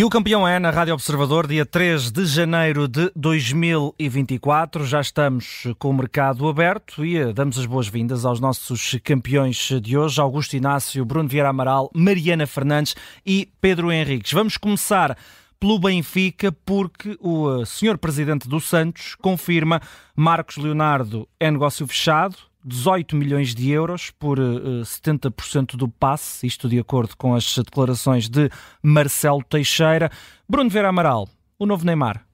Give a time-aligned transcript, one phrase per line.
[0.00, 4.86] E o campeão é na Rádio Observador, dia 3 de janeiro de 2024.
[4.86, 9.98] Já estamos com o mercado aberto e eh, damos as boas-vindas aos nossos campeões de
[9.98, 14.32] hoje, Augusto Inácio, Bruno Vieira Amaral, Mariana Fernandes e Pedro Henriques.
[14.32, 15.18] Vamos começar
[15.60, 19.82] pelo Benfica, porque o eh, senhor presidente do Santos confirma
[20.16, 26.46] Marcos Leonardo é negócio fechado, 18 milhões de euros por uh, eh, 70% do passe,
[26.46, 28.50] isto de acordo com as declarações de
[28.82, 30.10] Marcelo Teixeira.
[30.48, 31.28] Bruno Vera Amaral,
[31.58, 32.24] o novo Neymar.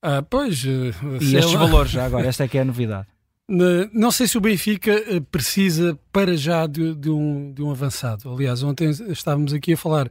[0.00, 0.64] Ah, pois.
[0.64, 3.06] Uh, e estes valores já agora, esta é que é a novidade.
[3.92, 8.28] Não sei se o Benfica eh, precisa para já de, de, um, de um avançado.
[8.28, 10.10] Aliás, ontem estávamos aqui a falar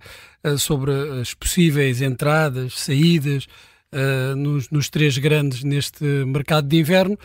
[0.57, 3.45] sobre as possíveis entradas, saídas
[4.37, 7.17] nos, nos três grandes neste mercado de inverno.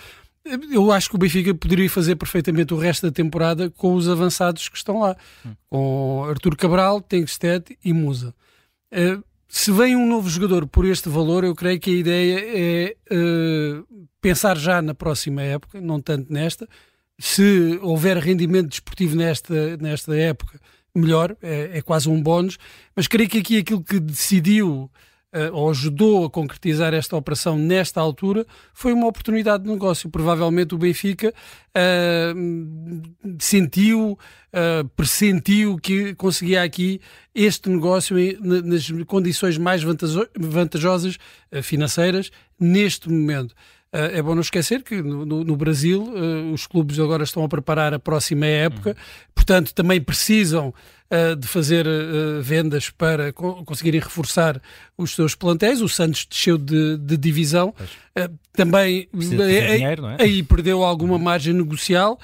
[0.45, 4.69] Eu acho que o Benfica poderia fazer perfeitamente o resto da temporada com os avançados
[4.69, 5.55] que estão lá, hum.
[5.69, 8.35] com Artur Cabral, Tengsted e Musa.
[8.93, 12.97] Uh, se vem um novo jogador por este valor, eu creio que a ideia é
[13.13, 16.69] uh, pensar já na próxima época, não tanto nesta.
[17.19, 20.59] Se houver rendimento desportivo nesta, nesta época,
[20.95, 22.59] melhor, é, é quase um bónus.
[22.95, 24.91] Mas creio que aqui aquilo que decidiu
[25.53, 30.11] ou ajudou a concretizar esta operação nesta altura foi uma oportunidade de negócio.
[30.11, 31.33] Provavelmente o Benfica
[31.77, 34.19] uh, sentiu,
[34.53, 37.00] uh, pressentiu que conseguia aqui
[37.34, 39.83] este negócio nas condições mais
[40.37, 41.17] vantajosas
[41.62, 43.55] financeiras neste momento.
[43.92, 47.42] Uh, é bom não esquecer que no, no, no Brasil uh, os clubes agora estão
[47.42, 49.33] a preparar a próxima época, uhum.
[49.34, 50.72] portanto também precisam
[51.11, 51.86] uh, de fazer
[52.42, 54.61] vendas para co conseguirem reforçar
[54.97, 55.80] os seus plantéis.
[55.80, 57.75] O Santos desceu de, de divisão,
[58.53, 59.28] também aí,
[59.77, 60.16] dinheiro, é?
[60.20, 62.19] aí, perdeu alguma margem negocial,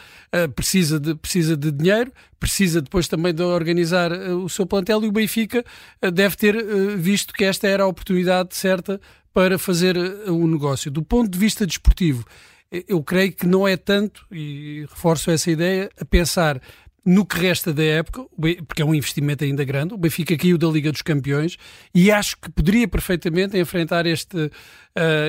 [0.55, 5.13] precisa, de, precisa de dinheiro, precisa depois também de organizar o seu plantel e o
[5.13, 5.65] Benfica
[6.13, 6.55] deve ter
[6.97, 9.01] visto que esta era a oportunidade certa
[9.33, 9.97] para fazer
[10.29, 10.91] o negócio.
[10.91, 12.27] Do ponto de vista desportivo,
[12.71, 16.61] eu creio que não é tanto, e reforço essa ideia, a pensar
[17.07, 18.27] no que resta da época,
[18.67, 19.95] porque é um investimento ainda grande.
[19.95, 21.57] O Benfica caiu da Liga dos Campeões
[21.95, 24.51] e acho que poderia perfeitamente enfrentar este, uh,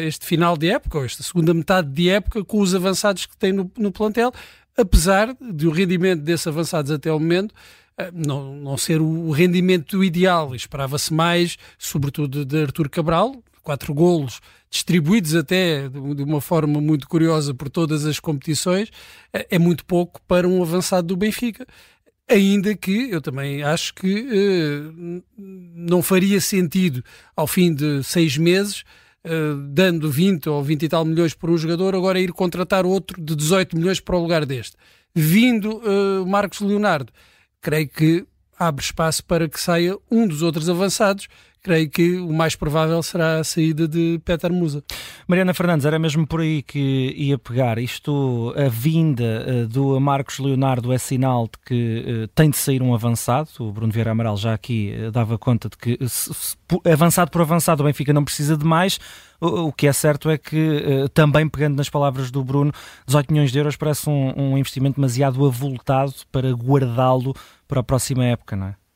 [0.04, 3.54] este final de época, ou esta segunda metade de época, com os avançados que tem
[3.54, 4.34] no, no plantel,
[4.76, 10.04] apesar de o rendimento desses avançados até o momento uh, não, não ser o rendimento
[10.04, 10.56] ideal.
[10.56, 13.36] Esperava-se mais, sobretudo de Artur Cabral,
[13.68, 14.40] quatro golos
[14.70, 18.90] distribuídos até de uma forma muito curiosa por todas as competições,
[19.34, 21.68] é, é muito pouco para um avançado do Benfica.
[22.30, 27.04] Ainda que eu também acho que eh, não faria sentido,
[27.36, 28.86] ao fim de seis meses,
[29.22, 33.22] eh, dando 20 ou 20 e tal milhões por um jogador, agora ir contratar outro
[33.22, 34.78] de 18 milhões para o lugar deste.
[35.14, 37.12] Vindo uh, Marcos Leonardo,
[37.62, 38.26] creio que
[38.58, 41.28] abre espaço para que saia um dos outros avançados
[41.68, 44.82] creio que o mais provável será a saída de Peter Musa.
[45.28, 47.78] Mariana Fernandes, era mesmo por aí que ia pegar.
[47.78, 52.82] Isto, a vinda uh, do Marcos Leonardo é sinal de que uh, tem de sair
[52.82, 53.50] um avançado.
[53.60, 56.00] O Bruno Vieira Amaral já aqui uh, dava conta de que
[56.90, 58.98] avançado por avançado o Benfica não precisa de mais.
[59.42, 62.72] O que é certo é que, também pegando nas palavras do Bruno,
[63.06, 67.36] 18 milhões de euros parece um, um investimento demasiado avultado para guardá-lo
[67.68, 68.87] para a próxima época, não é?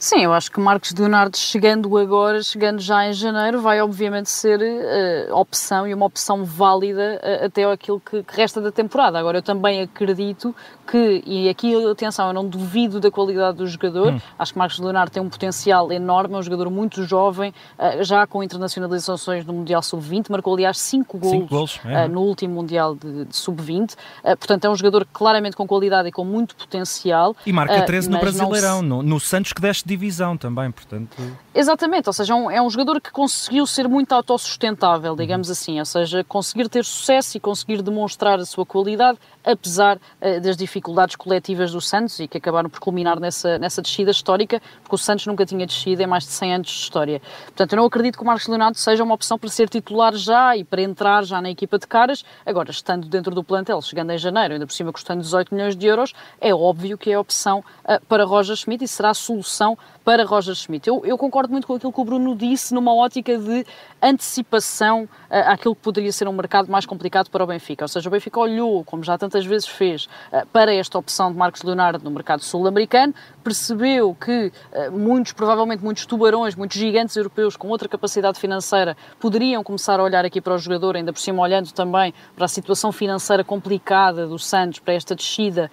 [0.00, 4.58] Sim, eu acho que Marcos Leonardo chegando agora, chegando já em janeiro, vai obviamente ser
[4.58, 9.18] uh, opção e uma opção válida uh, até aquilo que, que, resta da temporada.
[9.18, 10.56] Agora, eu também acredito
[10.90, 14.20] que, e aqui atenção, eu não duvido da qualidade do jogador, hum.
[14.38, 18.26] acho que Marcos Leonardo tem um potencial enorme, é um jogador muito jovem, uh, já
[18.26, 22.08] com internacionalizações no Mundial Sub-20, marcou aliás 5 gols, gols é.
[22.08, 26.24] no último Mundial de, de Sub-20, portanto é um jogador claramente com qualidade e com
[26.24, 27.36] muito potencial.
[27.44, 28.86] E marca 13 no Brasileirão, se...
[28.86, 31.16] no, no Santos que deste divisão também, portanto.
[31.52, 35.52] Exatamente, ou seja, é um, é um jogador que conseguiu ser muito autossustentável, digamos uhum.
[35.52, 40.56] assim, ou seja, conseguir ter sucesso e conseguir demonstrar a sua qualidade, apesar uh, das
[40.56, 44.98] dificuldades coletivas do Santos e que acabaram por culminar nessa, nessa descida histórica, porque o
[44.98, 47.20] Santos nunca tinha descido em mais de 100 anos de história.
[47.46, 50.56] Portanto, eu não acredito que o Marcos Leonardo seja uma opção para ser titular já
[50.56, 54.18] e para entrar já na equipa de caras, agora, estando dentro do plantel, chegando em
[54.18, 57.64] janeiro, ainda por cima custando 18 milhões de euros, é óbvio que é a opção
[57.84, 60.88] uh, para Roger Schmidt e será a solução para Roger Schmidt.
[60.88, 63.66] Eu, eu, concordo muito com aquilo que o Bruno disse, numa ótica de
[64.02, 65.08] antecipação uh,
[65.46, 67.84] àquilo que poderia ser um mercado mais complicado para o Benfica.
[67.84, 71.36] Ou seja, o Benfica olhou, como já tantas vezes fez, uh, para esta opção de
[71.36, 77.56] Marcos Leonardo no mercado sul-americano, percebeu que uh, muitos, provavelmente muitos tubarões, muitos gigantes europeus
[77.56, 81.42] com outra capacidade financeira poderiam começar a olhar aqui para o jogador, ainda por cima
[81.42, 85.70] olhando também para a situação financeira complicada do Santos, para esta descida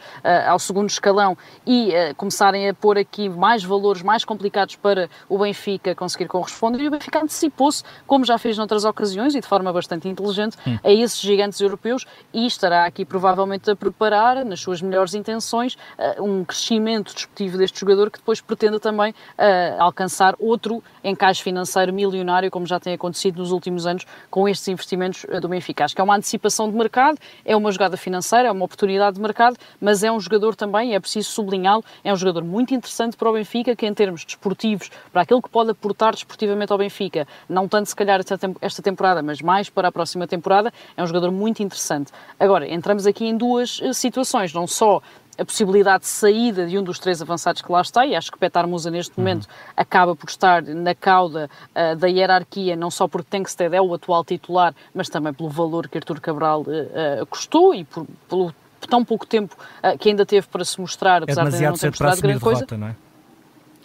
[0.47, 5.37] ao segundo escalão e começarem a pôr aqui mais valores jogadores mais complicados para o
[5.37, 9.71] Benfica conseguir corresponder e o Benfica antecipou-se, como já fez noutras ocasiões e de forma
[9.71, 10.77] bastante inteligente, hum.
[10.83, 16.23] a esses gigantes europeus e estará aqui provavelmente a preparar, nas suas melhores intenções, uh,
[16.23, 22.51] um crescimento desportivo deste jogador que depois pretende também uh, alcançar outro encaixe financeiro milionário,
[22.51, 25.85] como já tem acontecido nos últimos anos com estes investimentos uh, do Benfica.
[25.85, 29.21] Acho que é uma antecipação de mercado, é uma jogada financeira, é uma oportunidade de
[29.21, 33.29] mercado, mas é um jogador também, é preciso sublinhá-lo, é um jogador muito interessante para
[33.29, 37.67] o Benfica, que em termos desportivos, para aquilo que pode aportar desportivamente ao Benfica, não
[37.67, 38.19] tanto se calhar
[38.61, 42.11] esta temporada, mas mais para a próxima temporada, é um jogador muito interessante.
[42.39, 45.01] Agora, entramos aqui em duas eh, situações, não só
[45.37, 48.39] a possibilidade de saída de um dos três avançados que lá está, e acho que
[48.39, 49.23] Petar Musa neste uhum.
[49.23, 53.93] momento acaba por estar na cauda uh, da hierarquia, não só porque Tenkstead é o
[53.93, 58.53] atual titular, mas também pelo valor que Artur Cabral uh, uh, custou e por, pelo
[58.89, 59.53] tão pouco tempo
[59.99, 62.65] que ainda teve para se mostrar, apesar é de não ter mostrado grande coisa.
[62.65, 62.95] Derrota, não é?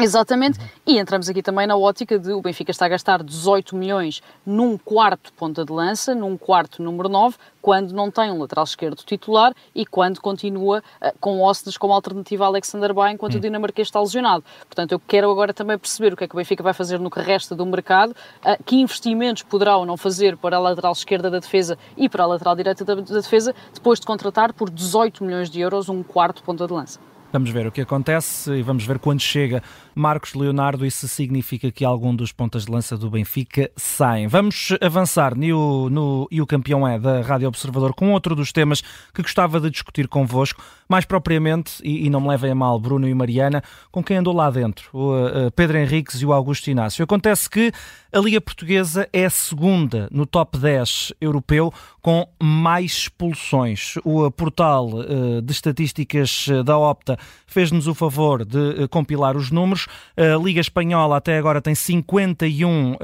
[0.02, 4.20] Exatamente, e entramos aqui também na ótica de o Benfica está a gastar 18 milhões
[4.44, 8.96] num quarto ponta de lança, num quarto número 9, quando não tem um lateral esquerdo
[9.04, 13.38] titular e quando continua uh, com Osnes como alternativa a Alexander Bay enquanto hum.
[13.38, 14.44] o dinamarquês está lesionado.
[14.66, 17.08] Portanto, eu quero agora também perceber o que é que o Benfica vai fazer no
[17.08, 21.30] que resta do mercado, uh, que investimentos poderá ou não fazer para a lateral esquerda
[21.30, 25.22] da defesa e para a lateral direita da, da defesa, depois de contratar por 18
[25.22, 27.11] milhões de euros um quarto ponta de lança.
[27.32, 29.62] Vamos ver o que acontece e vamos ver quando chega
[29.94, 34.26] Marcos Leonardo e se significa que algum dos pontas de lança do Benfica saem.
[34.26, 38.82] Vamos avançar no, no E o Campeão é da Rádio Observador com outro dos temas
[39.14, 40.62] que gostava de discutir convosco,
[40.92, 44.34] mais propriamente, e, e não me levem a mal, Bruno e Mariana, com quem andou
[44.34, 47.02] lá dentro, o uh, Pedro Henriques e o Augusto Inácio.
[47.02, 47.72] Acontece que
[48.12, 51.72] a Liga Portuguesa é segunda no top 10 europeu
[52.02, 53.94] com mais expulsões.
[54.04, 59.86] O portal uh, de estatísticas da Opta fez-nos o favor de uh, compilar os números.
[60.14, 62.96] A Liga Espanhola até agora tem 51 uh,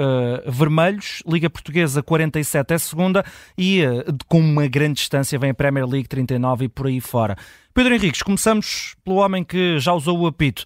[0.46, 3.24] vermelhos, Liga Portuguesa 47 é segunda
[3.56, 3.80] e
[4.28, 7.34] com uma grande distância vem a Premier League 39 e por aí fora.
[7.78, 10.64] Pedro Henriques, começamos pelo homem que já usou o apito.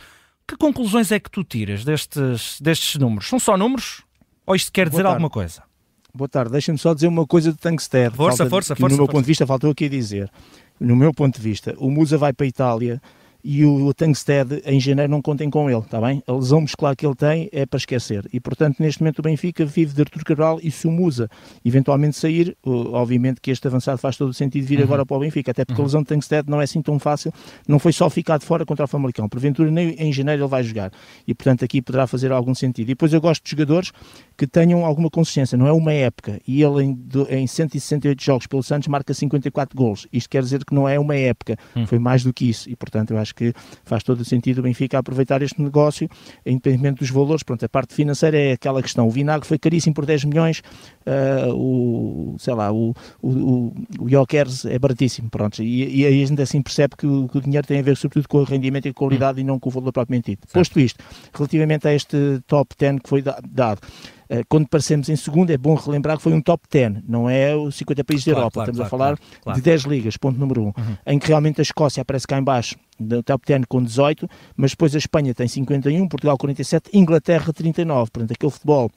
[0.48, 3.28] Que conclusões é que tu tiras destes, destes números?
[3.28, 4.02] São só números?
[4.46, 5.62] Ou isto quer dizer alguma coisa?
[6.14, 8.16] Boa tarde, deixa-me só dizer uma coisa do Tankstead.
[8.16, 8.94] Força, Falta, força, força.
[8.94, 9.12] No meu força.
[9.12, 10.30] ponto de vista, faltou aqui dizer.
[10.80, 12.98] No meu ponto de vista, o Musa vai para a Itália
[13.44, 16.22] e o Tankstead em janeiro não contem com ele, está bem?
[16.26, 18.28] A lesão muscular que ele tem é para esquecer.
[18.32, 21.28] E portanto, neste momento o Benfica vive de Artur Cabral e se o Musa
[21.64, 24.84] eventualmente sair, obviamente que este avançado faz todo o sentido vir uhum.
[24.84, 25.84] agora para o Benfica, até porque uhum.
[25.84, 27.32] a lesão de Tankstead não é assim tão fácil,
[27.66, 29.28] não foi só ficar de fora contra o Famalicão.
[29.28, 30.92] Porventura, nem em janeiro ele vai jogar.
[31.26, 32.88] E portanto, aqui poderá fazer algum sentido.
[32.88, 33.92] E depois eu gosto de jogadores
[34.36, 36.40] que tenham alguma consciência, não é uma época.
[36.46, 36.98] E ele em,
[37.28, 40.06] em 168 jogos pelo Santos marca 54 gols.
[40.12, 41.86] Isto quer dizer que não é uma época, uhum.
[41.86, 42.68] foi mais do que isso.
[42.70, 43.52] E portanto, eu acho acho que
[43.84, 46.08] faz todo o sentido o Benfica aproveitar este negócio,
[46.44, 47.42] independentemente dos valores.
[47.42, 49.06] Pronto, a parte financeira é aquela questão.
[49.06, 50.62] O Vinagre foi caríssimo por 10 milhões,
[51.06, 55.62] uh, o, sei lá, o, o, o Jokers é baratíssimo, pronto.
[55.62, 57.96] E, e aí a gente assim percebe que o, que o, dinheiro tem a ver
[57.96, 59.42] sobretudo com o rendimento e a qualidade hum.
[59.42, 60.46] e não com o valor propriamente dito.
[60.52, 61.02] Posto isto,
[61.34, 63.80] relativamente a este top 10 que foi dado,
[64.48, 67.76] quando aparecemos em segundo, é bom relembrar que foi um top 10, não é os
[67.76, 68.54] 50 países claro, da Europa.
[68.54, 70.96] Claro, Estamos claro, a falar de 10 ligas, ponto número 1, um, uhum.
[71.06, 74.70] em que realmente a Escócia aparece cá em baixo, no top 10 com 18, mas
[74.70, 78.10] depois a Espanha tem 51, Portugal 47, Inglaterra 39.
[78.10, 78.90] Portanto, aquele futebol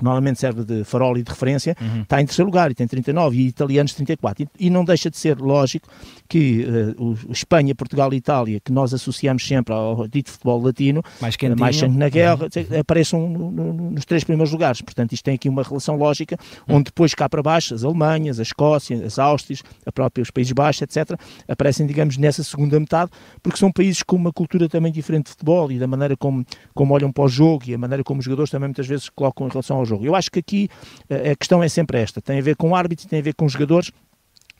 [0.00, 2.02] normalmente serve de farol e de referência, uhum.
[2.02, 4.44] está em terceiro lugar e tem 39 e italianos 34.
[4.44, 5.88] E, e não deixa de ser lógico
[6.28, 6.64] que
[6.98, 11.34] uh, o, Espanha, Portugal e Itália, que nós associamos sempre ao dito futebol latino, mais,
[11.34, 12.78] uh, mais sangue na guerra, uhum.
[12.78, 14.80] apareçam no, no, nos três primeiros lugares.
[14.80, 16.36] Portanto, isto tem aqui uma relação lógica,
[16.68, 16.76] uhum.
[16.76, 20.52] onde depois cá para baixo as Alemanhas, a Escócia, as Áustrias, a própria, os Países
[20.52, 21.18] Baixos, etc.,
[21.48, 23.10] aparecem, digamos, nessa segunda metade,
[23.42, 26.44] porque são países com uma cultura também diferente de futebol e da maneira como,
[26.74, 29.46] como olham para o jogo e a maneira como os jogadores também muitas vezes colocam
[29.46, 30.04] em relação ao jogo.
[30.04, 30.68] Eu acho que aqui
[31.08, 33.48] eh, a questão é sempre esta: tem a ver com árbitros, tem a ver com
[33.48, 33.90] jogadores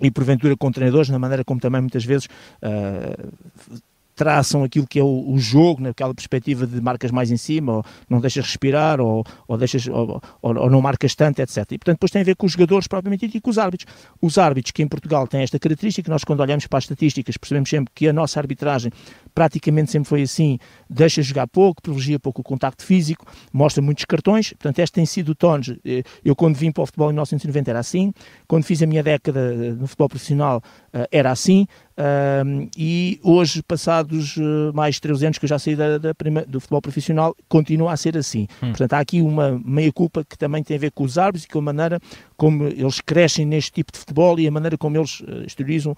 [0.01, 2.27] e porventura com treinadores, na maneira como também muitas vezes
[2.63, 3.81] uh,
[4.21, 7.85] traçam aquilo que é o, o, jogo, naquela perspectiva de marcas mais em cima, ou
[8.07, 11.57] não deixas respirar, ou, ou, deixas, ou, ou, não marcas tanto, etc.
[11.57, 13.91] E portanto depois tem a ver com os jogadores propriamente dito e com os árbitros.
[14.21, 17.71] Os árbitros que em Portugal têm esta característica, nós quando olhamos para as estatísticas percebemos
[17.71, 18.93] sempre que a nossa arbitragem
[19.35, 20.59] praticamente sempre foi assim,
[20.89, 25.31] deixa jogar pouco, privilegia pouco o contacto físico, mostra muitos cartões, portanto este tem sido
[25.31, 28.13] o tono, eh, eu quando vim para o futebol em 1990 era assim,
[28.47, 30.63] quando fiz a minha década eh, no futebol profissional
[30.93, 31.67] eh, era assim,
[32.77, 36.43] e hoje, passados uh, mais de 13 anos que eu já saí da, da prima,
[36.43, 38.47] do futebol profissional, continua a ser assim.
[38.63, 38.69] Hum.
[38.69, 41.59] Portanto, há aqui uma meia-culpa que também tem a ver com os árbitros e com
[41.59, 42.01] a maneira
[42.37, 45.97] como eles crescem neste tipo de futebol e a maneira como eles uh, exteriorizam uh,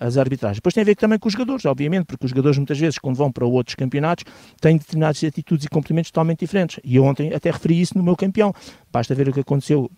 [0.00, 0.58] as arbitragens.
[0.58, 3.16] Depois tem a ver também com os jogadores, obviamente, porque os jogadores muitas vezes, quando
[3.16, 4.24] vão para outros campeonatos,
[4.60, 6.80] têm determinadas atitudes e comportamentos totalmente diferentes.
[6.82, 8.52] E eu ontem até referi isso no meu campeão.
[8.92, 9.90] Basta ver o que aconteceu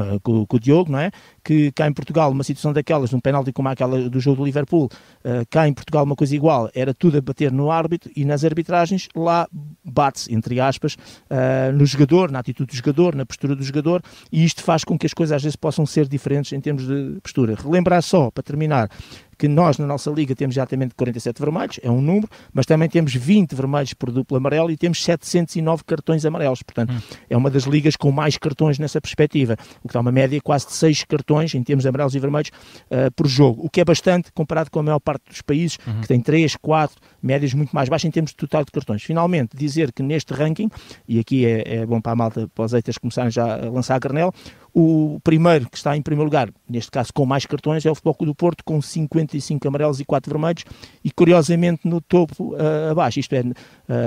[0.00, 1.10] Uh, com, com, o Diogo, não é?
[1.44, 4.86] Que cá em Portugal, uma situação daquelas, um penalti como aquela do jogo do Liverpool,
[4.86, 8.44] uh, cá em Portugal uma coisa igual, era tudo a bater no árbitro e nas
[8.44, 9.46] arbitragens lá
[9.84, 14.00] bate-se, entre aspas, uh, no jogador, na atitude do jogador, na postura do jogador,
[14.32, 17.20] e isto faz com que as coisas às vezes possam ser diferentes em termos de
[17.22, 17.54] postura.
[17.54, 18.88] Relembrar só, para terminar,
[19.40, 23.14] que nós na nossa liga temos exatamente 47 vermelhos, é um número, mas também temos
[23.14, 26.62] 20 vermelhos por duplo amarelo e temos 709 cartões amarelos.
[26.62, 27.00] Portanto, hum.
[27.30, 30.66] é uma das ligas com mais cartões nessa perspectiva, o que dá uma média quase
[30.66, 32.50] de 6 cartões em termos de amarelos e vermelhos
[32.90, 36.02] uh, por jogo, o que é bastante comparado com a maior parte dos países, uhum.
[36.02, 39.02] que tem 3, 4, médias muito mais baixas em termos de total de cartões.
[39.02, 40.68] Finalmente, dizer que neste ranking,
[41.08, 43.94] e aqui é, é bom para a malta, para os haters começarem já a lançar
[43.94, 44.34] a granel,
[44.72, 48.14] o primeiro que está em primeiro lugar, neste caso com mais cartões, é o Futebol
[48.14, 50.64] Clube do Porto, com 55 amarelos e 4 vermelhos,
[51.04, 53.42] e curiosamente no topo uh, abaixo, isto é,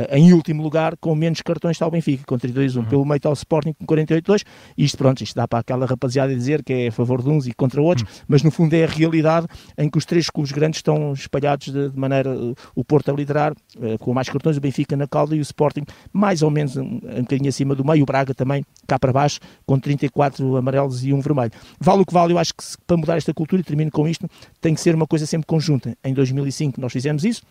[0.09, 2.77] em último lugar, com menos cartões está o Benfica, com 32-1.
[2.77, 2.85] Uhum.
[2.85, 4.43] Pelo meio está o Sporting com 48-2.
[4.77, 7.53] Isto, pronto, isto dá para aquela rapaziada dizer que é a favor de uns e
[7.53, 8.25] contra outros, uhum.
[8.27, 9.47] mas no fundo é a realidade
[9.77, 13.13] em que os três clubes grandes estão espalhados de, de maneira, uh, o Porto a
[13.13, 13.53] liderar,
[13.99, 17.21] com mais cartões, o Benfica na cauda e o Sporting mais ou menos um, um
[17.21, 21.19] bocadinho acima do meio, o Braga também cá para baixo, com 34 amarelos e um
[21.19, 21.51] vermelho.
[21.79, 24.29] Vale o que vale, eu acho que para mudar esta cultura, e termino com isto,
[24.61, 25.97] tem que ser uma coisa sempre conjunta.
[26.03, 27.41] Em 2005 nós fizemos isso,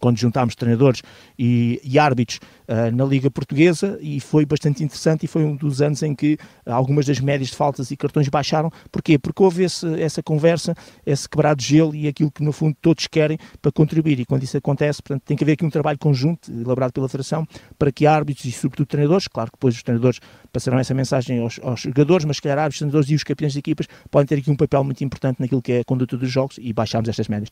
[0.00, 1.02] quando juntámos treinadores
[1.38, 5.82] e, e árbitros uh, na Liga Portuguesa e foi bastante interessante e foi um dos
[5.82, 8.70] anos em que algumas das médias de faltas e cartões baixaram.
[8.90, 9.18] Porquê?
[9.18, 13.06] Porque houve esse, essa conversa, esse quebrado de gelo e aquilo que no fundo todos
[13.06, 16.50] querem para contribuir e quando isso acontece, portanto, tem que haver aqui um trabalho conjunto
[16.50, 17.46] elaborado pela Federação
[17.78, 20.20] para que árbitros e sobretudo treinadores, claro que depois os treinadores
[20.52, 23.58] passarão essa mensagem aos, aos jogadores, mas se calhar árbitros, treinadores e os campeões de
[23.58, 26.56] equipas podem ter aqui um papel muito importante naquilo que é a conduta dos jogos
[26.60, 27.50] e baixarmos estas médias.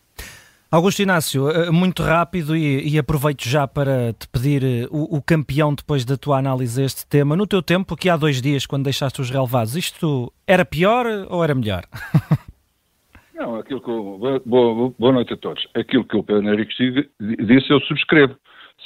[0.73, 5.21] Augusto Inácio, eh, muito rápido e, e, aproveito já para te pedir eh, o, o,
[5.21, 7.35] campeão depois da tua análise a este tema.
[7.35, 11.43] No teu tempo, aqui há dois dias, quando deixaste os relevados, isto era pior ou
[11.43, 11.83] era melhor?
[13.35, 15.67] Não, aquilo que eu, boa, boa noite a todos.
[15.75, 16.73] Aquilo que o Pedro Henrique
[17.19, 18.37] disse, eu subscrevo.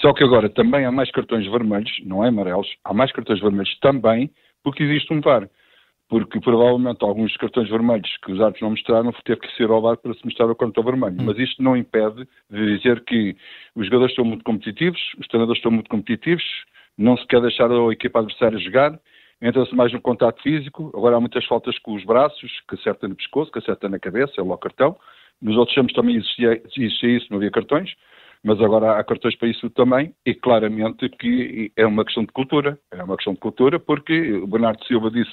[0.01, 3.79] Só que agora também há mais cartões vermelhos, não é amarelos, há mais cartões vermelhos
[3.81, 4.31] também,
[4.63, 5.51] porque existe um VAR
[6.09, 9.97] porque provavelmente alguns cartões vermelhos que os árbitros não mostraram teve que ser ao VAR
[9.97, 11.17] para se mostrar o cartão vermelho.
[11.21, 11.25] Hum.
[11.25, 13.37] Mas isto não impede de dizer que
[13.75, 16.45] os jogadores estão muito competitivos, os treinadores estão muito competitivos,
[16.97, 18.99] não se quer deixar a equipa adversária jogar,
[19.41, 23.17] entra-se mais no contato físico, agora há muitas faltas com os braços, que acerta no
[23.17, 24.97] pescoço, que acerta na cabeça, é logo cartão.
[25.43, 27.93] Nos outros campos também existia, existia isso, não havia cartões,
[28.43, 32.79] mas agora há cartões para isso também, e claramente que é uma questão de cultura.
[32.93, 35.33] É uma questão de cultura, porque o Bernardo Silva disse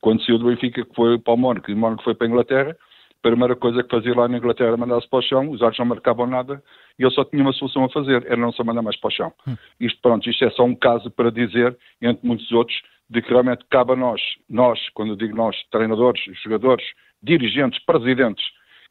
[0.00, 2.30] quando saiu do Benfica, que foi para o Mónaco, e o Mónaco foi para a
[2.30, 2.76] Inglaterra,
[3.22, 5.78] a primeira coisa que fazia lá na Inglaterra era mandar-se para o chão, os árbitros
[5.78, 6.62] não marcavam nada,
[6.98, 9.10] e ele só tinha uma solução a fazer, era não se mandar mais para o
[9.10, 9.32] chão.
[9.46, 9.56] Hum.
[9.78, 12.80] Isto, pronto, isto é só um caso para dizer, entre muitos outros,
[13.10, 16.84] de que realmente cabe a nós, nós, quando eu digo nós, treinadores, jogadores,
[17.22, 18.44] dirigentes, presidentes,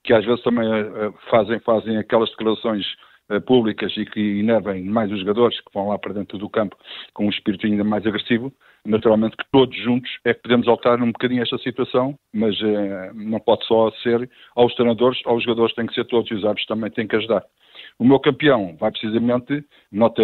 [0.04, 2.86] que às vezes também uh, fazem, fazem aquelas declarações
[3.46, 6.76] públicas e que enervem mais os jogadores que vão lá para dentro do campo
[7.14, 8.52] com um espírito ainda mais agressivo,
[8.86, 13.40] naturalmente que todos juntos é que podemos alterar um bocadinho esta situação, mas eh, não
[13.40, 16.90] pode só ser aos treinadores, aos jogadores tem que ser todos e os árbitros também
[16.90, 17.44] têm que ajudar.
[17.98, 20.24] O meu campeão vai precisamente, nota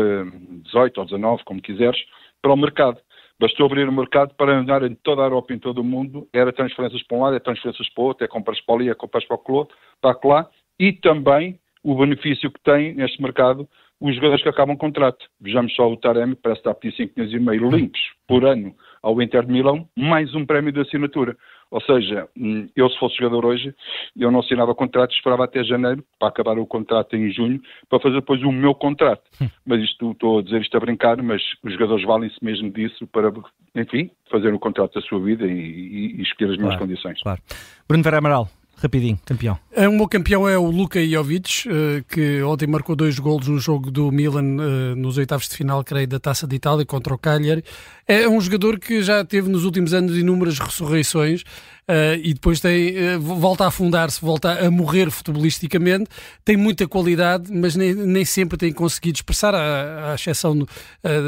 [0.63, 1.99] 18 ou 19, como quiseres,
[2.41, 2.99] para o mercado.
[3.39, 6.53] Bastou abrir o mercado para andar em toda a Europa, em todo o mundo, era
[6.53, 9.25] transferências para um lado, é transferências para o outro, é compras para ali, é compras
[9.25, 13.69] para o outro, para lá, e também o benefício que tem neste mercado
[14.01, 15.23] os jogadores que acabam contrato.
[15.39, 18.75] Vejamos só o Taremi, parece estar a pedir 5 milhões e meio limpos por ano
[19.01, 21.37] ao Inter de Milão, mais um prémio de assinatura.
[21.71, 23.73] Ou seja, hum, eu se fosse jogador hoje,
[24.17, 28.15] eu não assinava contrato, esperava até janeiro, para acabar o contrato em junho, para fazer
[28.15, 29.23] depois o meu contrato.
[29.41, 29.47] Hum.
[29.65, 33.31] Mas isto, estou a dizer isto a brincar, mas os jogadores valem-se mesmo disso para,
[33.75, 37.21] enfim, fazer o contrato da sua vida e, e, e escolher as minhas condições.
[37.21, 37.41] Claro.
[37.87, 39.57] Bruno Vera Amaral, Rapidinho, campeão.
[39.77, 43.59] É, o meu campeão é o Luka Jovic, eh, que ontem marcou dois golos no
[43.59, 47.17] jogo do Milan eh, nos oitavos de final, creio, da Taça de Itália contra o
[47.17, 47.61] Cagliari.
[48.07, 53.17] É um jogador que já teve nos últimos anos inúmeras ressurreições uh, e depois tem,
[53.19, 56.09] volta a afundar-se, volta a morrer futebolisticamente.
[56.45, 60.55] Tem muita qualidade, mas nem, nem sempre tem conseguido expressar, à, à exceção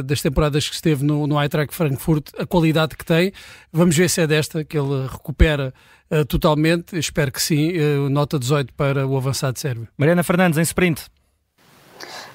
[0.05, 3.33] das temporadas que esteve no, no Eintracht Frankfurt, a qualidade que tem.
[3.73, 5.73] Vamos ver se é desta que ele recupera
[6.27, 6.97] totalmente.
[6.97, 7.73] Espero que sim.
[8.09, 9.87] nota 18 para o avançado sérvio.
[9.97, 11.05] Mariana Fernandes, em sprint.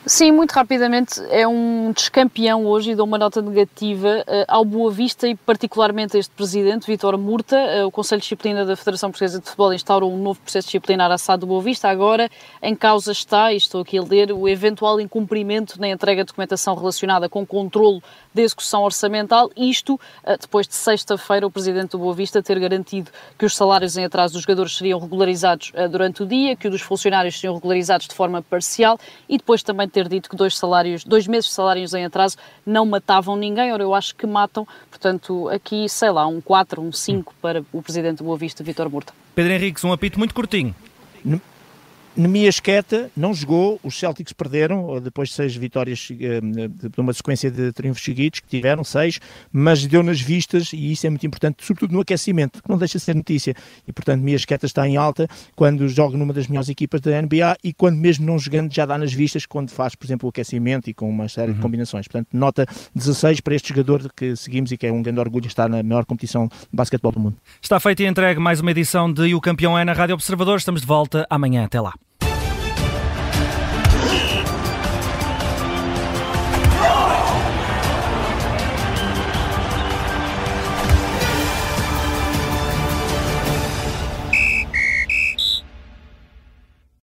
[0.04, 4.90] Sim, muito rapidamente, é um descampeão hoje e dou uma nota negativa uh, ao Boa
[4.90, 7.56] Vista e particularmente a este presidente, Vítor Murta.
[7.56, 11.08] Uh, o Conselho de Disciplina da Federação Portuguesa de Futebol instaurou um novo processo disciplinar
[11.12, 11.88] assado do Boa Vista.
[11.88, 12.28] Agora,
[12.60, 16.74] em causa está, e estou aqui a ler, o eventual incumprimento na entrega de documentação
[16.74, 18.02] relacionada com o controlo
[18.34, 19.52] da execução orçamental.
[19.56, 23.96] Isto, uh, depois de sexta-feira, o presidente do Boa Vista ter garantido que os salários
[23.96, 28.08] em atraso dos jogadores seriam regularizados durante o dia, que o dos funcionários seriam regularizados
[28.08, 31.94] de forma parcial e depois também ter dito que dois salários, dois meses de salários
[31.94, 36.40] em atraso não matavam ninguém, ora eu acho que matam, portanto aqui, sei lá, um
[36.40, 39.12] 4, um 5 para o Presidente do Boa Vista, Vítor Murta.
[39.34, 40.74] Pedro Henriques, um apito muito curtinho.
[42.16, 47.50] Nemias Queta não jogou, os Celtics perderam, depois de seis vitórias, eh, de uma sequência
[47.50, 49.18] de triunfos seguidos, que tiveram seis,
[49.50, 52.98] mas deu nas vistas, e isso é muito importante, sobretudo no aquecimento, que não deixa
[52.98, 53.54] de ser notícia.
[53.88, 55.26] E, portanto, Nemias Queta está em alta
[55.56, 58.98] quando joga numa das melhores equipas da NBA e quando mesmo não jogando já dá
[58.98, 61.56] nas vistas, quando faz, por exemplo, o aquecimento e com uma série uhum.
[61.56, 62.06] de combinações.
[62.06, 65.68] Portanto, nota 16 para este jogador que seguimos e que é um grande orgulho estar
[65.68, 67.36] na maior competição de basquetebol do mundo.
[67.60, 70.58] Está feita e entregue mais uma edição de O Campeão é na Rádio Observador.
[70.58, 71.64] Estamos de volta amanhã.
[71.64, 71.94] Até lá.